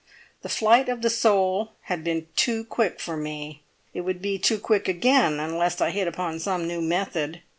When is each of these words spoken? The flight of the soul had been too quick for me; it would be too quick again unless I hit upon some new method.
The 0.41 0.49
flight 0.49 0.89
of 0.89 1.03
the 1.03 1.11
soul 1.11 1.73
had 1.81 2.03
been 2.03 2.25
too 2.35 2.63
quick 2.63 2.99
for 2.99 3.15
me; 3.15 3.61
it 3.93 4.01
would 4.01 4.19
be 4.19 4.39
too 4.39 4.57
quick 4.57 4.87
again 4.87 5.39
unless 5.39 5.79
I 5.79 5.91
hit 5.91 6.07
upon 6.07 6.39
some 6.39 6.67
new 6.67 6.81
method. 6.81 7.43